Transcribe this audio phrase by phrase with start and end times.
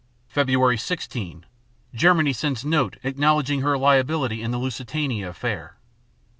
[0.47, 0.79] __Feb.
[0.79, 1.45] 16
[1.93, 5.75] Germany sends note acknowledging her liability in the "Lusitania" affair.